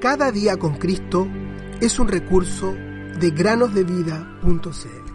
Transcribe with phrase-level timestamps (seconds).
[0.00, 1.28] Cada día con Cristo
[1.78, 5.10] es un recurso de granosdevida.cl.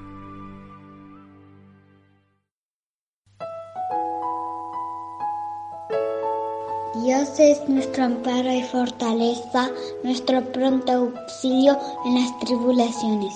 [7.04, 9.72] Dios es nuestro amparo y fortaleza,
[10.04, 13.34] nuestro pronto auxilio en las tribulaciones.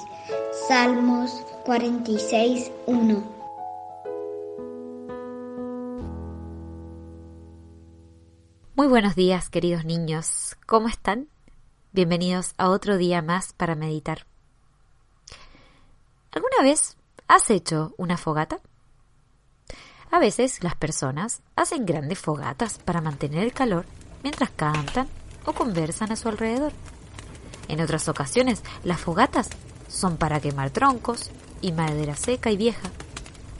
[0.68, 1.31] Salmos
[1.66, 3.23] 46, 1.
[8.75, 10.55] Muy buenos días, queridos niños.
[10.68, 11.27] ¿Cómo están?
[11.92, 14.28] Bienvenidos a otro día más para meditar.
[16.32, 16.97] ¿Alguna vez
[17.28, 18.60] has hecho una fogata?
[20.11, 23.88] A veces las personas hacen grandes fogatas para mantener el calor
[24.21, 25.07] mientras cantan
[25.46, 26.74] o conversan a su alrededor.
[27.68, 29.50] En otras ocasiones, las fogatas
[29.88, 32.92] son para quemar troncos y madera seca y vieja,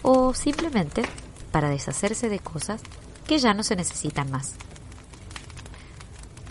[0.04, 1.02] o simplemente
[1.52, 2.84] para deshacerse de cosas
[3.26, 4.54] que ya no se necesitan más.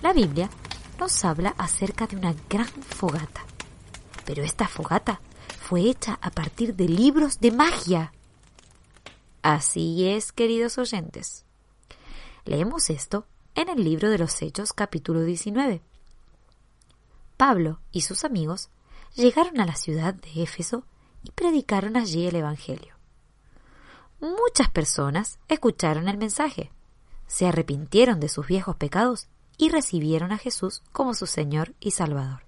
[0.03, 0.51] La Biblia
[0.99, 3.45] nos habla acerca de una gran fogata.
[4.25, 5.21] Pero esta fogata
[5.61, 8.13] fue hecha a partir de libros de magia.
[9.43, 11.45] Así es, queridos oyentes.
[12.45, 15.83] Leemos esto en el libro de los Hechos capítulo 19.
[17.37, 18.71] Pablo y sus amigos
[19.15, 20.85] llegaron a la ciudad de Éfeso
[21.23, 22.95] y predicaron allí el Evangelio.
[24.21, 26.73] Muchas personas escucharon el mensaje,
[27.29, 29.29] se arrepintieron de sus viejos pecados
[29.59, 32.45] y recibieron a Jesús como su Señor y Salvador.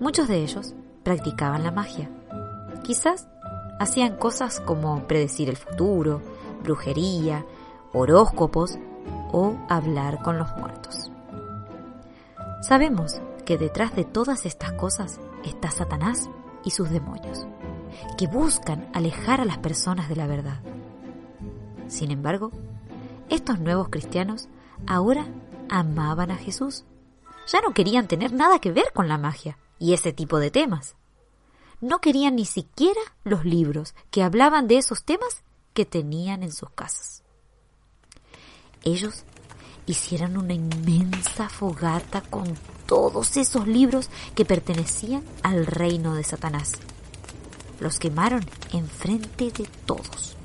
[0.00, 2.10] Muchos de ellos practicaban la magia.
[2.82, 3.28] Quizás
[3.78, 6.22] hacían cosas como predecir el futuro,
[6.62, 7.44] brujería,
[7.92, 8.78] horóscopos
[9.32, 11.12] o hablar con los muertos.
[12.62, 16.30] Sabemos que detrás de todas estas cosas está Satanás
[16.64, 17.46] y sus demonios,
[18.16, 20.60] que buscan alejar a las personas de la verdad.
[21.88, 22.50] Sin embargo,
[23.28, 24.48] estos nuevos cristianos
[24.86, 25.26] ahora
[25.68, 26.84] amaban a Jesús.
[27.52, 30.96] Ya no querían tener nada que ver con la magia y ese tipo de temas.
[31.80, 35.42] No querían ni siquiera los libros que hablaban de esos temas
[35.72, 37.22] que tenían en sus casas.
[38.82, 39.24] Ellos
[39.86, 42.54] hicieron una inmensa fogata con
[42.86, 46.74] todos esos libros que pertenecían al reino de Satanás.
[47.78, 50.36] Los quemaron enfrente de todos.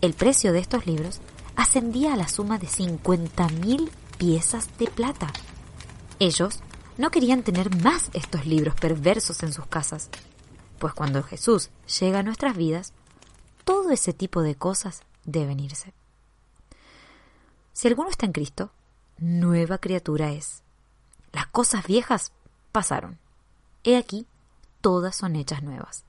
[0.00, 1.20] El precio de estos libros
[1.74, 5.32] ascendía a la suma de 50.000 piezas de plata.
[6.20, 6.60] Ellos
[6.98, 10.08] no querían tener más estos libros perversos en sus casas,
[10.78, 12.92] pues cuando Jesús llega a nuestras vidas,
[13.64, 15.92] todo ese tipo de cosas deben irse.
[17.72, 18.70] Si alguno está en Cristo,
[19.18, 20.62] nueva criatura es.
[21.32, 22.30] Las cosas viejas
[22.70, 23.18] pasaron.
[23.82, 24.28] He aquí,
[24.80, 26.04] todas son hechas nuevas.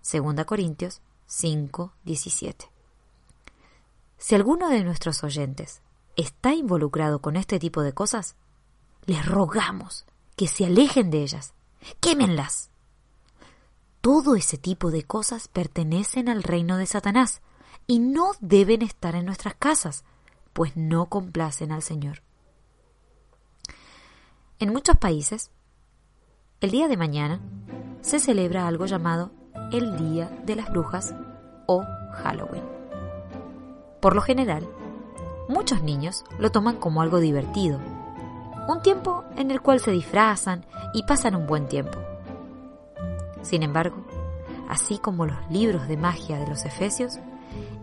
[0.00, 2.71] Segunda Corintios 5, 17.
[4.22, 5.82] Si alguno de nuestros oyentes
[6.14, 8.36] está involucrado con este tipo de cosas,
[9.04, 10.06] les rogamos
[10.36, 11.54] que se alejen de ellas,
[11.98, 12.70] quémenlas.
[14.00, 17.42] Todo ese tipo de cosas pertenecen al reino de Satanás
[17.88, 20.04] y no deben estar en nuestras casas,
[20.52, 22.22] pues no complacen al Señor.
[24.60, 25.50] En muchos países,
[26.60, 27.40] el día de mañana
[28.02, 29.32] se celebra algo llamado
[29.72, 31.12] el Día de las Brujas
[31.66, 31.82] o
[32.22, 32.71] Halloween.
[34.02, 34.68] Por lo general,
[35.48, 37.78] muchos niños lo toman como algo divertido,
[38.66, 42.00] un tiempo en el cual se disfrazan y pasan un buen tiempo.
[43.42, 44.04] Sin embargo,
[44.68, 47.20] así como los libros de magia de los Efesios,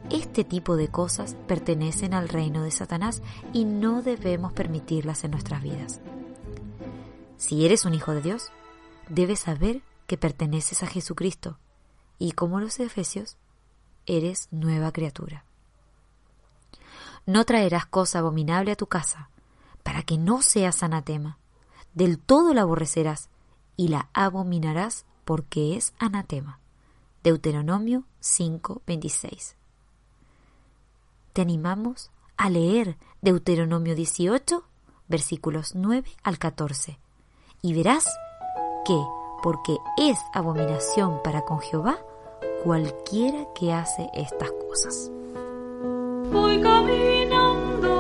[0.10, 3.22] este tipo de cosas pertenecen al reino de Satanás
[3.54, 6.02] y no debemos permitirlas en nuestras vidas.
[7.38, 8.52] Si eres un hijo de Dios,
[9.08, 11.60] debes saber que perteneces a Jesucristo
[12.18, 13.38] y como los Efesios,
[14.06, 15.46] eres nueva criatura.
[17.30, 19.30] No traerás cosa abominable a tu casa,
[19.84, 21.38] para que no seas anatema.
[21.94, 23.30] Del todo la aborrecerás
[23.78, 26.60] y la abominarás porque es anatema.
[27.22, 29.54] Deuteronomio 5:26.
[31.34, 34.64] Te animamos a leer Deuteronomio 18,
[35.08, 36.98] versículos 9 al 14,
[37.62, 38.08] y verás
[38.86, 39.00] que,
[39.44, 42.00] porque es abominación para con Jehová,
[42.64, 45.12] cualquiera que hace estas cosas.
[46.32, 47.99] Voy caminando